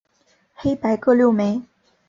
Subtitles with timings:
[0.55, 1.61] 黑白各六枚。